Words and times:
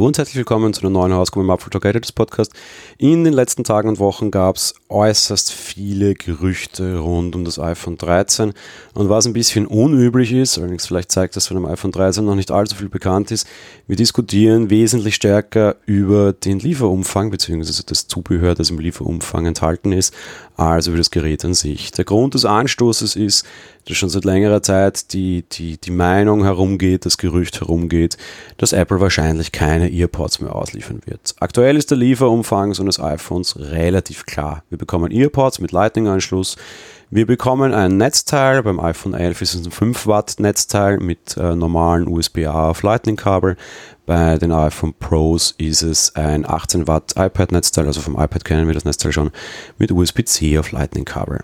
Hallo 0.00 0.06
und 0.06 0.16
herzlich 0.16 0.36
willkommen 0.36 0.72
zu 0.72 0.80
einer 0.80 0.88
neuen 0.88 1.12
Ausgabe 1.12 1.44
im 1.44 1.50
Apple 1.50 1.68
Talk 1.68 1.84
Editors 1.84 2.12
Podcast. 2.12 2.54
In 2.96 3.22
den 3.22 3.34
letzten 3.34 3.64
Tagen 3.64 3.90
und 3.90 3.98
Wochen 3.98 4.30
gab 4.30 4.56
es 4.56 4.72
äußerst 4.88 5.52
viele 5.52 6.14
Gerüchte 6.14 7.00
rund 7.00 7.36
um 7.36 7.44
das 7.44 7.58
iPhone 7.58 7.98
13 7.98 8.54
und 8.94 9.10
was 9.10 9.26
ein 9.26 9.34
bisschen 9.34 9.66
unüblich 9.66 10.32
ist, 10.32 10.56
allerdings 10.56 10.86
vielleicht 10.86 11.12
zeigt, 11.12 11.36
dass 11.36 11.48
von 11.48 11.58
dem 11.58 11.66
iPhone 11.66 11.92
13 11.92 12.24
noch 12.24 12.34
nicht 12.34 12.50
allzu 12.50 12.76
viel 12.76 12.88
bekannt 12.88 13.30
ist, 13.30 13.46
wir 13.88 13.96
diskutieren 13.96 14.70
wesentlich 14.70 15.16
stärker 15.16 15.76
über 15.84 16.32
den 16.32 16.60
Lieferumfang 16.60 17.28
bzw. 17.28 17.82
das 17.84 18.06
Zubehör, 18.06 18.54
das 18.54 18.70
im 18.70 18.78
Lieferumfang 18.78 19.44
enthalten 19.44 19.92
ist, 19.92 20.14
als 20.56 20.86
über 20.86 20.96
das 20.96 21.10
Gerät 21.10 21.44
an 21.44 21.52
sich. 21.52 21.92
Der 21.92 22.06
Grund 22.06 22.32
des 22.32 22.46
Anstoßes 22.46 23.16
ist, 23.16 23.44
dass 23.88 23.96
schon 23.96 24.08
seit 24.08 24.24
längerer 24.24 24.62
Zeit 24.62 25.12
die, 25.12 25.44
die, 25.50 25.78
die 25.78 25.90
Meinung 25.90 26.44
herumgeht, 26.44 27.06
das 27.06 27.18
Gerücht 27.18 27.60
herumgeht, 27.60 28.16
dass 28.56 28.72
Apple 28.72 29.00
wahrscheinlich 29.00 29.52
keine 29.52 29.90
EarPods 29.92 30.40
mehr 30.40 30.54
ausliefern 30.54 31.00
wird. 31.06 31.34
Aktuell 31.40 31.76
ist 31.76 31.90
der 31.90 31.98
Lieferumfang 31.98 32.74
so 32.74 32.82
eines 32.82 33.00
iPhones 33.00 33.58
relativ 33.58 34.26
klar. 34.26 34.62
Wir 34.68 34.78
bekommen 34.78 35.10
EarPods 35.10 35.60
mit 35.60 35.72
Lightning-Anschluss. 35.72 36.56
Wir 37.12 37.26
bekommen 37.26 37.74
ein 37.74 37.96
Netzteil, 37.96 38.62
beim 38.62 38.78
iPhone 38.78 39.14
11 39.14 39.42
ist 39.42 39.54
es 39.56 39.66
ein 39.66 39.72
5 39.72 40.06
Watt 40.06 40.36
Netzteil 40.38 40.98
mit 40.98 41.36
äh, 41.36 41.56
normalen 41.56 42.06
USB-A 42.06 42.70
auf 42.70 42.84
Lightning-Kabel. 42.84 43.56
Bei 44.06 44.38
den 44.38 44.52
iPhone 44.52 44.94
Pros 44.94 45.52
ist 45.58 45.82
es 45.82 46.14
ein 46.14 46.48
18 46.48 46.86
Watt 46.86 47.14
iPad-Netzteil, 47.16 47.86
also 47.86 48.00
vom 48.00 48.14
iPad 48.14 48.44
kennen 48.44 48.68
wir 48.68 48.74
das 48.74 48.84
Netzteil 48.84 49.10
schon, 49.10 49.32
mit 49.76 49.90
USB-C 49.90 50.56
auf 50.56 50.70
Lightning-Kabel. 50.70 51.40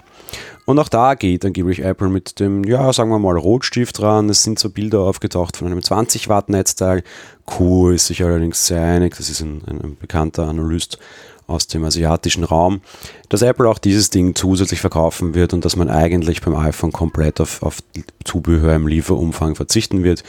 Und 0.67 0.79
auch 0.79 0.89
da 0.89 1.15
geht 1.15 1.45
angeblich 1.45 1.83
Apple 1.83 2.11
mit 2.11 2.39
dem, 2.39 2.63
ja, 2.63 2.93
sagen 2.93 3.11
wir 3.11 3.19
mal, 3.19 3.37
Rotstift 3.37 3.99
dran. 3.99 4.29
Es 4.29 4.45
sind 4.45 4.61
so 4.61 4.71
Bilder 4.71 5.01
aufgetaucht 5.01 5.57
von 5.57 5.67
einem 5.67 5.83
20 5.83 6.29
Watt 6.29 6.49
Netzteil. 6.49 7.03
Q 7.45 7.91
ist 7.91 8.07
sich 8.07 8.23
allerdings 8.23 8.69
sehr 8.69 8.83
einig, 8.83 9.17
das 9.17 9.31
ist 9.31 9.41
ein, 9.41 9.63
ein 9.67 9.97
bekannter 9.99 10.47
Analyst 10.47 10.99
aus 11.47 11.67
dem 11.67 11.85
asiatischen 11.85 12.45
Raum, 12.45 12.81
dass 13.29 13.43
Apple 13.43 13.69
auch 13.69 13.79
dieses 13.79 14.11
Ding 14.11 14.35
zusätzlich 14.35 14.81
verkaufen 14.81 15.35
wird 15.35 15.55
und 15.55 15.65
dass 15.65 15.77
man 15.77 15.89
eigentlich 15.89 16.43
beim 16.43 16.57
iPhone 16.57 16.93
komplett 16.93 17.41
auf, 17.41 17.63
auf 17.63 17.79
Zubehör 18.25 18.75
im 18.75 18.87
Lieferumfang 18.87 19.55
verzichten 19.55 20.03
wird. 20.03 20.25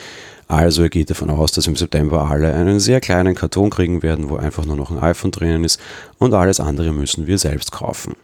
Also 0.47 0.83
er 0.83 0.89
geht 0.89 1.09
davon 1.09 1.29
aus, 1.29 1.51
dass 1.51 1.67
im 1.67 1.75
September 1.75 2.29
alle 2.29 2.53
einen 2.53 2.79
sehr 2.79 3.01
kleinen 3.01 3.35
Karton 3.35 3.69
kriegen 3.69 4.01
werden, 4.03 4.29
wo 4.29 4.37
einfach 4.37 4.65
nur 4.65 4.77
noch 4.77 4.91
ein 4.91 4.99
iPhone 4.99 5.31
drinnen 5.31 5.63
ist 5.63 5.79
und 6.19 6.33
alles 6.33 6.59
andere 6.59 6.93
müssen 6.93 7.27
wir 7.27 7.37
selbst 7.37 7.71
kaufen 7.71 8.15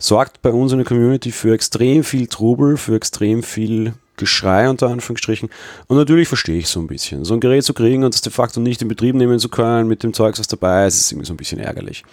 sorgt 0.00 0.42
bei 0.42 0.50
uns 0.50 0.72
in 0.72 0.78
der 0.78 0.86
Community 0.86 1.30
für 1.30 1.54
extrem 1.54 2.02
viel 2.02 2.26
Trubel, 2.26 2.76
für 2.76 2.96
extrem 2.96 3.42
viel 3.42 3.92
Geschrei 4.20 4.70
unter 4.70 4.88
Anführungsstrichen. 4.88 5.50
Und 5.88 5.96
natürlich 5.96 6.28
verstehe 6.28 6.58
ich 6.58 6.68
so 6.68 6.78
ein 6.78 6.86
bisschen. 6.86 7.24
So 7.24 7.34
ein 7.34 7.40
Gerät 7.40 7.64
zu 7.64 7.74
kriegen 7.74 8.04
und 8.04 8.14
das 8.14 8.20
de 8.20 8.30
facto 8.30 8.60
nicht 8.60 8.80
in 8.82 8.88
Betrieb 8.88 9.16
nehmen 9.16 9.40
zu 9.40 9.48
können 9.48 9.88
mit 9.88 10.04
dem 10.04 10.14
Zeugs, 10.14 10.38
was 10.38 10.46
dabei 10.46 10.86
ist, 10.86 11.00
ist 11.00 11.10
irgendwie 11.12 11.26
so 11.26 11.34
ein 11.34 11.38
bisschen 11.38 11.58
ärgerlich. 11.58 12.04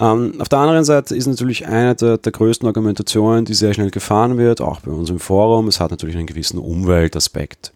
Ähm, 0.00 0.40
auf 0.40 0.48
der 0.48 0.58
anderen 0.58 0.84
Seite 0.84 1.14
ist 1.14 1.26
natürlich 1.26 1.66
eine 1.66 1.94
der, 1.94 2.18
der, 2.18 2.32
größten 2.32 2.66
Argumentationen, 2.66 3.44
die 3.44 3.54
sehr 3.54 3.74
schnell 3.74 3.90
gefahren 3.90 4.38
wird, 4.38 4.60
auch 4.60 4.80
bei 4.80 4.90
uns 4.90 5.08
im 5.10 5.20
Forum, 5.20 5.68
es 5.68 5.78
hat 5.78 5.92
natürlich 5.92 6.16
einen 6.16 6.26
gewissen 6.26 6.58
Umweltaspekt. 6.58 7.72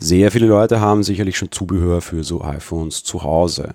Sehr 0.00 0.30
viele 0.30 0.46
Leute 0.46 0.80
haben 0.80 1.02
sicherlich 1.02 1.36
schon 1.36 1.52
Zubehör 1.52 2.00
für 2.00 2.24
so 2.24 2.42
iPhones 2.42 3.04
zu 3.04 3.22
Hause 3.22 3.74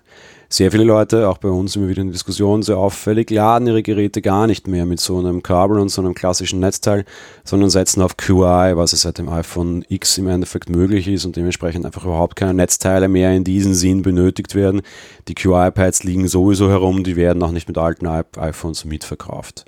sehr 0.55 0.71
viele 0.71 0.83
Leute, 0.83 1.27
auch 1.27 1.37
bei 1.37 1.49
uns 1.49 1.75
immer 1.75 1.87
wieder 1.87 2.01
in 2.01 2.07
der 2.07 2.13
Diskussion 2.13 2.61
sehr 2.61 2.77
auffällig, 2.77 3.29
laden 3.29 3.67
ihre 3.67 3.83
Geräte 3.83 4.21
gar 4.21 4.47
nicht 4.47 4.67
mehr 4.67 4.85
mit 4.85 4.99
so 4.99 5.19
einem 5.19 5.43
Kabel 5.43 5.79
und 5.79 5.89
so 5.89 6.01
einem 6.01 6.13
klassischen 6.13 6.59
Netzteil, 6.59 7.05
sondern 7.43 7.69
setzen 7.69 8.01
auf 8.01 8.15
QI, 8.15 8.75
was 8.75 8.93
es 8.93 9.01
seit 9.01 9.17
dem 9.17 9.27
iPhone 9.27 9.83
X 9.89 10.17
im 10.17 10.27
Endeffekt 10.27 10.69
möglich 10.69 11.07
ist 11.07 11.25
und 11.25 11.35
dementsprechend 11.35 11.85
einfach 11.85 12.05
überhaupt 12.05 12.35
keine 12.35 12.53
Netzteile 12.53 13.07
mehr 13.07 13.33
in 13.33 13.43
diesem 13.43 13.73
Sinn 13.73 14.01
benötigt 14.01 14.55
werden. 14.55 14.81
Die 15.27 15.35
QI-Pads 15.35 16.03
liegen 16.03 16.27
sowieso 16.27 16.69
herum, 16.69 17.03
die 17.03 17.15
werden 17.15 17.41
auch 17.43 17.51
nicht 17.51 17.67
mit 17.67 17.77
alten 17.77 18.07
iPhones 18.07 18.85
mitverkauft. 18.85 19.65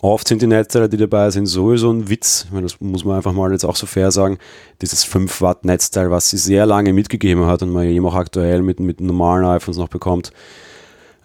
Oft 0.00 0.28
sind 0.28 0.42
die 0.42 0.46
Netzteile, 0.46 0.88
die 0.88 0.96
dabei 0.96 1.30
sind, 1.30 1.46
sowieso 1.46 1.90
ein 1.90 2.08
Witz. 2.08 2.46
Das 2.52 2.80
muss 2.80 3.04
man 3.04 3.16
einfach 3.16 3.32
mal 3.32 3.50
jetzt 3.50 3.64
auch 3.64 3.74
so 3.74 3.86
fair 3.86 4.12
sagen. 4.12 4.38
Dieses 4.80 5.02
5 5.02 5.40
Watt 5.40 5.64
Netzteil, 5.64 6.10
was 6.10 6.30
sie 6.30 6.38
sehr 6.38 6.66
lange 6.66 6.92
mitgegeben 6.92 7.46
hat 7.46 7.62
und 7.62 7.72
man 7.72 7.84
eben 7.84 8.06
auch 8.06 8.14
aktuell 8.14 8.62
mit, 8.62 8.78
mit 8.78 9.00
normalen 9.00 9.44
iPhones 9.44 9.76
noch 9.76 9.88
bekommt. 9.88 10.32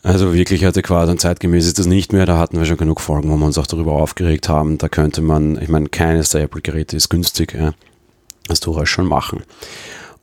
Also 0.01 0.33
wirklich 0.33 0.65
adäquat 0.65 1.07
und 1.07 1.21
zeitgemäß 1.21 1.65
ist 1.65 1.79
das 1.79 1.85
nicht 1.85 2.11
mehr. 2.13 2.25
Da 2.25 2.37
hatten 2.37 2.57
wir 2.57 2.65
schon 2.65 2.77
genug 2.77 2.99
Folgen, 2.99 3.29
wo 3.29 3.37
wir 3.37 3.45
uns 3.45 3.57
auch 3.57 3.67
darüber 3.67 3.93
aufgeregt 3.93 4.49
haben. 4.49 4.77
Da 4.77 4.89
könnte 4.89 5.21
man, 5.21 5.61
ich 5.61 5.69
meine, 5.69 5.87
keines 5.87 6.31
der 6.31 6.41
Apple-Geräte 6.41 6.97
ist 6.97 7.09
günstig. 7.09 7.53
Ja. 7.53 7.73
Das 8.47 8.59
durchaus 8.59 8.89
schon 8.89 9.05
machen. 9.05 9.43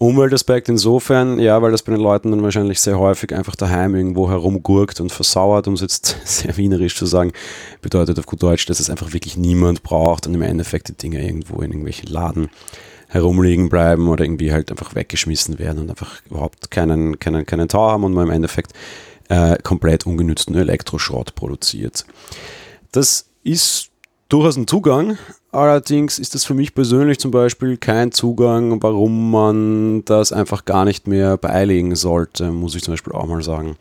Umweltaspekt 0.00 0.71
insofern, 0.71 1.38
ja, 1.38 1.61
weil 1.61 1.72
das 1.72 1.83
bei 1.83 1.93
den 1.93 2.00
Leuten 2.00 2.31
dann 2.31 2.43
wahrscheinlich 2.43 2.81
sehr 2.81 2.99
häufig 2.99 3.34
einfach 3.34 3.55
daheim 3.55 3.94
irgendwo 3.94 4.31
herumgurkt 4.31 4.99
und 4.99 5.12
versauert, 5.12 5.69
um 5.69 5.75
es 5.75 5.83
jetzt 5.83 6.16
sehr 6.25 6.56
wienerisch 6.56 6.97
zu 6.97 7.05
sagen, 7.05 7.33
bedeutet 7.83 8.19
auf 8.19 8.25
gut 8.25 8.43
Deutsch, 8.43 8.65
dass 8.65 8.81
es 8.81 8.88
einfach 8.88 9.12
wirklich 9.12 9.37
niemand 9.37 9.83
braucht 9.83 10.27
und 10.27 10.34
im 10.34 10.41
Endeffekt 10.41 10.88
die 10.88 10.97
Dinge 10.97 11.22
irgendwo 11.22 11.56
in 11.56 11.72
irgendwelchen 11.72 12.09
Laden 12.09 12.49
herumliegen 13.09 13.69
bleiben 13.69 14.09
oder 14.09 14.25
irgendwie 14.25 14.55
halt 14.55 14.71
einfach 14.71 14.94
weggeschmissen 14.94 15.59
werden 15.59 15.81
und 15.81 15.91
einfach 15.91 16.22
überhaupt 16.31 16.71
keinen, 16.71 17.19
keinen, 17.19 17.44
keinen 17.44 17.69
Tau 17.69 17.91
haben 17.91 18.05
und 18.05 18.15
man 18.15 18.28
im 18.28 18.32
Endeffekt 18.32 18.72
äh, 19.28 19.59
komplett 19.62 20.06
ungenützten 20.06 20.55
Elektroschrott 20.55 21.34
produziert. 21.34 22.06
Das 22.91 23.27
ist 23.43 23.91
durchaus 24.31 24.56
ein 24.56 24.67
Zugang. 24.67 25.19
Allerdings 25.53 26.21
ist 26.21 26.37
das 26.37 26.44
für 26.44 26.55
mich 26.55 26.75
persönlich 26.75 27.19
zum 27.19 27.33
Beispiel 27.33 27.77
kein 27.77 28.12
Zugang, 28.12 28.81
warum 28.83 29.33
man 29.33 30.05
das 30.05 30.33
einfach 30.33 30.65
gar 30.65 30.84
nicht 30.84 31.09
mehr 31.09 31.37
beilegen 31.37 31.97
sollte, 31.97 32.53
muss 32.53 32.77
ich 32.77 32.84
zum 32.84 32.93
Beispiel 32.93 33.12
auch 33.12 33.27
mal 33.27 33.43
sagen. 33.43 33.77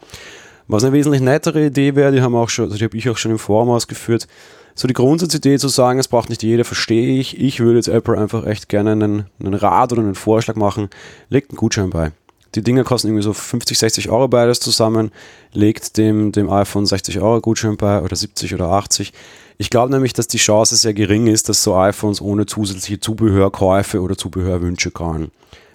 Was 0.67 0.83
eine 0.83 0.93
wesentlich 0.93 1.21
nettere 1.21 1.67
Idee 1.67 1.95
wäre, 1.95 2.11
die 2.11 2.21
haben 2.21 2.35
auch 2.35 2.49
schon, 2.49 2.71
die 2.71 2.83
habe 2.83 2.97
ich 2.97 3.07
auch 3.09 3.17
schon 3.17 3.31
im 3.31 3.39
Forum 3.39 3.69
ausgeführt, 3.69 4.27
so 4.73 4.87
die 4.87 4.93
Grundsatzidee 4.95 5.57
zu 5.59 5.67
sagen, 5.67 5.99
es 5.99 6.07
braucht 6.07 6.29
nicht 6.29 6.41
jeder, 6.41 6.63
verstehe 6.63 7.19
ich. 7.19 7.39
Ich 7.39 7.59
würde 7.59 7.77
jetzt 7.77 7.87
Apple 7.87 8.17
einfach 8.17 8.45
echt 8.45 8.69
gerne 8.69 8.93
einen, 8.93 9.25
einen 9.39 9.53
Rat 9.53 9.91
oder 9.91 10.01
einen 10.01 10.15
Vorschlag 10.15 10.55
machen, 10.55 10.89
legt 11.29 11.51
einen 11.51 11.57
Gutschein 11.57 11.89
bei. 11.91 12.11
Die 12.55 12.63
Dinger 12.63 12.83
kosten 12.83 13.09
irgendwie 13.09 13.23
so 13.23 13.33
50, 13.33 13.77
60 13.77 14.09
Euro 14.09 14.27
beides 14.27 14.59
zusammen, 14.59 15.11
legt 15.53 15.97
dem, 15.97 16.31
dem 16.31 16.49
iPhone 16.49 16.85
60 16.85 17.19
Euro 17.19 17.41
Gutschein 17.41 17.77
bei 17.77 18.01
oder 18.01 18.15
70 18.15 18.53
oder 18.55 18.69
80 18.69 19.13
ich 19.61 19.69
glaube 19.69 19.91
nämlich, 19.91 20.13
dass 20.13 20.29
die 20.29 20.37
Chance 20.37 20.77
sehr 20.77 20.93
gering 20.93 21.27
ist, 21.27 21.49
dass 21.49 21.61
so 21.61 21.75
iPhones 21.75 22.21
ohne 22.21 22.45
zusätzliche 22.45 23.01
Zubehörkäufe 23.01 24.01
oder 24.01 24.17
Zubehörwünsche 24.17 24.89
kommen. 24.89 25.31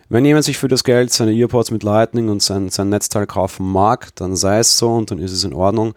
Wenn 0.09 0.25
jemand 0.25 0.45
sich 0.45 0.59
für 0.59 0.69
das 0.69 0.85
Geld 0.85 1.13
seine 1.13 1.33
Earpods 1.33 1.71
mit 1.71 1.83
Lightning 1.83 2.29
und 2.29 2.43
sein, 2.43 2.69
sein 2.69 2.91
Netzteil 2.91 3.27
kaufen 3.27 3.71
mag, 3.71 4.15
dann 4.17 4.37
sei 4.37 4.59
es 4.59 4.77
so 4.77 4.93
und 4.93 5.11
dann 5.11 5.19
ist 5.19 5.33
es 5.33 5.45
in 5.45 5.55
Ordnung. 5.55 5.95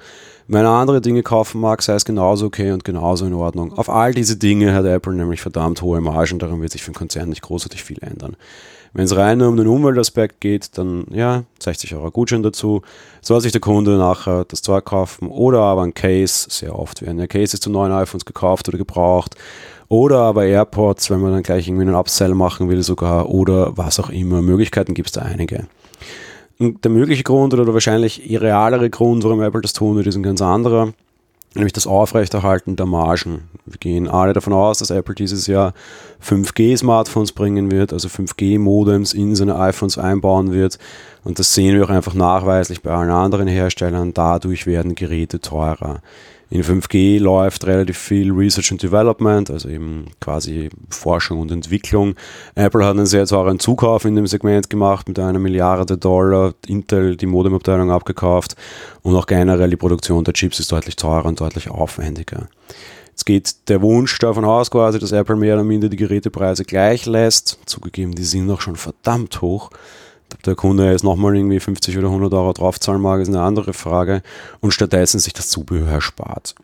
Wenn 0.48 0.64
er 0.64 0.72
andere 0.72 1.02
Dinge 1.02 1.24
kaufen 1.24 1.60
mag, 1.60 1.82
sei 1.82 1.96
es 1.96 2.06
genauso 2.06 2.46
okay 2.46 2.72
und 2.72 2.86
genauso 2.86 3.26
in 3.26 3.34
Ordnung. 3.34 3.78
Auf 3.78 3.90
all 3.90 4.14
diese 4.14 4.38
Dinge 4.38 4.74
hat 4.74 4.86
Apple 4.86 5.14
nämlich 5.14 5.42
verdammt 5.42 5.82
hohe 5.82 6.00
Margen, 6.00 6.40
daran 6.40 6.62
wird 6.62 6.72
sich 6.72 6.84
für 6.84 6.92
den 6.92 6.98
Konzern 6.98 7.30
nicht 7.30 7.42
großartig 7.42 7.84
viel 7.84 7.98
ändern. 8.02 8.38
Wenn 8.94 9.04
es 9.04 9.16
rein 9.16 9.42
um 9.42 9.58
den 9.58 9.68
Umweltaspekt 9.68 10.40
geht, 10.40 10.78
dann 10.78 11.06
ja, 11.12 11.44
60 11.60 11.94
Euro 11.96 12.10
Gutschein 12.10 12.44
dazu. 12.44 12.82
Soll 13.22 13.42
sich 13.42 13.52
der 13.52 13.62
Kunde 13.62 13.98
nachher 13.98 14.46
das 14.46 14.62
Zeug 14.62 14.86
kaufen 14.86 15.28
oder 15.28 15.60
aber 15.60 15.84
ein 15.84 15.94
Case, 15.94 16.48
sehr 16.50 16.78
oft 16.78 17.02
werden 17.02 17.20
ja 17.20 17.28
Cases 17.28 17.60
zu 17.60 17.70
neuen 17.70 17.92
iPhones 17.92 18.26
gekauft 18.26 18.68
oder 18.70 18.78
gebraucht. 18.78 19.36
Oder 19.90 20.20
aber 20.20 20.46
AirPods, 20.46 21.10
wenn 21.10 21.22
man 21.22 21.32
dann 21.32 21.44
gleich 21.44 21.68
irgendwie 21.68 21.86
einen 21.88 21.96
Upsell 21.96 22.34
machen 22.34 22.70
will 22.70 22.84
sogar 22.84 23.30
oder 23.30 23.78
was 23.78 24.00
auch 24.00 24.10
immer. 24.10 24.42
Möglichkeiten 24.42 24.94
gibt 24.94 25.08
es 25.08 25.14
da 25.14 25.22
einige. 25.22 25.68
Und 26.60 26.84
der 26.84 26.92
mögliche 26.92 27.24
Grund 27.24 27.54
oder 27.54 27.66
der 27.66 27.74
wahrscheinlich 27.74 28.22
realere 28.30 28.90
Grund, 28.90 29.24
warum 29.24 29.42
Apple 29.42 29.62
das 29.62 29.74
tun 29.74 29.96
wird, 29.96 30.08
ist 30.08 30.16
ein 30.16 30.24
ganz 30.24 30.42
anderer 30.42 30.94
nämlich 31.58 31.74
das 31.74 31.88
Aufrechterhalten 31.88 32.76
der 32.76 32.86
Margen. 32.86 33.50
Wir 33.66 33.78
gehen 33.78 34.08
alle 34.08 34.34
davon 34.34 34.54
aus, 34.54 34.80
dass 34.80 34.90
Apple 34.90 35.16
dieses 35.16 35.48
Jahr 35.48 35.74
5G-Smartphones 36.24 37.34
bringen 37.34 37.72
wird, 37.72 37.94
also 37.94 38.08
5G-Modems 38.08 39.14
in 39.14 39.36
seine 39.36 39.58
iPhones 39.58 39.98
einbauen 39.98 40.52
wird. 40.52 40.78
Und 41.24 41.40
das 41.40 41.54
sehen 41.54 41.76
wir 41.76 41.86
auch 41.86 41.90
einfach 41.90 42.14
nachweislich 42.14 42.82
bei 42.82 42.92
allen 42.92 43.10
anderen 43.10 43.48
Herstellern. 43.48 44.14
Dadurch 44.14 44.66
werden 44.66 44.96
Geräte 44.96 45.42
teurer. 45.42 46.02
In 46.50 46.64
5G 46.64 47.20
läuft 47.20 47.66
relativ 47.66 47.98
viel 47.98 48.32
Research 48.32 48.72
and 48.72 48.82
Development, 48.82 49.50
also 49.52 49.68
eben 49.68 50.06
quasi 50.22 50.70
Forschung 50.90 51.42
und 51.42 51.52
Entwicklung. 51.52 52.16
Apple 52.56 52.86
hat 52.86 52.96
einen 52.96 53.06
sehr 53.06 53.26
teuren 53.26 53.60
Zukauf 53.60 54.06
in 54.06 54.16
dem 54.16 54.28
Segment 54.28 54.70
gemacht 54.70 55.10
mit 55.10 55.20
einer 55.20 55.40
Milliarde 55.40 55.98
Dollar. 55.98 56.54
Intel 56.66 57.18
die 57.18 57.26
Modemabteilung 57.26 57.92
abgekauft 57.92 58.56
und 59.04 59.16
auch 59.16 59.26
generell 59.26 59.70
die 59.70 59.76
Produktion 59.76 60.24
der 60.24 60.34
Chips 60.34 60.60
ist 60.60 60.72
deutlich 60.72 60.96
teurer 60.96 61.26
und 61.26 61.42
deutlich 61.42 61.70
aufwendiger. 61.70 62.48
Es 63.14 63.26
geht 63.26 63.68
der 63.68 63.82
Wunsch 63.82 64.18
davon 64.20 64.46
aus, 64.46 64.72
quasi, 64.72 65.00
dass 65.00 65.12
Apple 65.12 65.36
mehr 65.36 65.56
oder 65.56 65.64
minder 65.64 65.90
die 65.90 65.98
Gerätepreise 65.98 66.64
gleich 66.64 67.06
lässt. 67.08 67.60
Zugegeben, 67.66 68.14
die 68.14 68.24
sind 68.24 68.46
noch 68.46 68.62
schon 68.62 68.76
verdammt 68.76 69.42
hoch 69.42 69.72
der 70.46 70.56
Kunde 70.56 70.92
jetzt 70.92 71.04
nochmal 71.04 71.36
irgendwie 71.36 71.60
50 71.60 71.98
oder 71.98 72.08
100 72.08 72.34
Euro 72.34 72.54
draufzahlen 72.54 73.02
mag, 73.02 73.22
ist 73.22 73.30
eine 73.30 73.42
andere 73.42 73.74
Frage. 73.74 74.22
Und 74.60 74.72
stattdessen 74.72 75.20
sich 75.20 75.34
das 75.34 75.50
Zubehör 75.50 76.02
spart. 76.02 76.56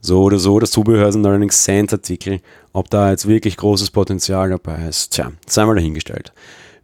So 0.00 0.22
oder 0.22 0.38
so, 0.38 0.58
das 0.58 0.72
Zubehör 0.72 1.12
sind 1.12 1.24
allerdings 1.24 1.62
Cent-Artikel. 1.62 2.40
Ob 2.72 2.90
da 2.90 3.10
jetzt 3.10 3.28
wirklich 3.28 3.56
großes 3.56 3.90
Potenzial 3.90 4.50
dabei 4.50 4.88
ist, 4.88 5.12
tja, 5.12 5.30
sei 5.46 5.64
mal 5.64 5.76
dahingestellt. 5.76 6.32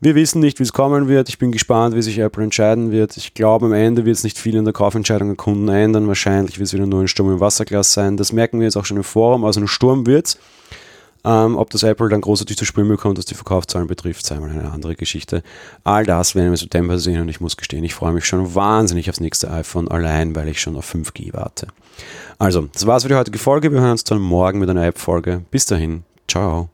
Wir 0.01 0.15
wissen 0.15 0.39
nicht, 0.39 0.61
wie 0.61 0.63
es 0.63 0.73
kommen 0.73 1.09
wird. 1.09 1.29
Ich 1.29 1.39
bin 1.39 1.51
gespannt, 1.51 1.97
wie 1.97 2.03
sich 2.03 2.21
Apple 2.21 2.45
entscheiden 2.45 2.93
wird. 2.93 3.17
Ich 3.17 3.35
glaube, 3.35 3.67
am 3.67 3.73
Ende 3.73 4.05
wird 4.05 4.17
es 4.17 4.23
nicht 4.23 4.39
viel 4.39 4.55
in 4.55 4.65
der 4.65 4.73
Kaufentscheidung 4.73 5.27
der 5.27 5.37
Kunden 5.37 5.67
ändern. 5.69 6.07
Wahrscheinlich 6.07 6.61
wird 6.61 6.69
es 6.69 6.73
wieder 6.73 6.87
nur 6.87 7.01
ein 7.01 7.09
Sturm 7.09 7.33
im 7.33 7.41
Wasserglas 7.41 7.93
sein. 7.93 8.17
Das 8.17 8.33
merken 8.33 8.61
wir 8.61 8.67
jetzt 8.67 8.77
auch 8.77 8.85
schon 8.85 8.99
im 8.99 9.03
Forum. 9.03 9.45
Also 9.45 9.61
ein 9.61 9.67
Sturm 9.67 10.07
wird 10.07 10.27
es. 10.27 10.39
Ähm, 11.29 11.59
ob 11.59 11.69
das 11.69 11.83
Apple 11.83 12.09
dann 12.09 12.23
großartig 12.23 12.57
zu 12.57 12.65
spüren 12.65 12.89
bekommt, 12.89 13.19
was 13.19 13.27
die 13.27 13.35
Verkaufszahlen 13.35 13.87
betrifft, 13.87 14.25
sei 14.25 14.41
mal 14.41 14.49
eine 14.49 14.73
andere 14.73 14.97
Geschichte. 14.97 15.43
All 15.85 16.07
das 16.07 16.35
werden 16.35 16.47
wir 16.47 16.53
im 16.53 16.57
September 16.57 16.99
sehen 16.99 17.21
und 17.21 17.29
ich 17.29 17.39
muss 17.39 17.59
gestehen, 17.59 17.85
ich 17.85 17.95
freue 17.95 18.15
mich 18.15 18.25
schon 18.25 18.55
wahnsinnig 18.55 19.11
aufs 19.11 19.21
nächste 19.21 19.51
iPhone, 19.51 19.89
allein 19.89 20.35
weil 20.35 20.49
ich 20.49 20.59
schon 20.59 20.75
auf 20.75 20.91
5G 20.91 21.35
warte. 21.35 21.67
Also, 22.39 22.63
das 22.73 22.87
war's 22.87 23.03
für 23.03 23.11
die 23.11 23.15
heutige 23.15 23.39
Folge. 23.39 23.71
Wir 23.71 23.81
hören 23.81 23.91
uns 23.91 24.05
dann 24.05 24.21
morgen 24.21 24.59
mit 24.59 24.71
einer 24.71 24.87
App-Folge. 24.87 25.43
Bis 25.51 25.67
dahin, 25.67 26.05
ciao. 26.29 26.71